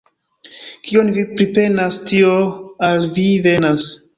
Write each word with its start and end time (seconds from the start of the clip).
Kion 0.87 1.11
vi 1.17 1.25
pripenas, 1.35 1.99
tio 2.13 2.33
al 2.89 3.07
vi 3.19 3.29
venas. 3.49 3.89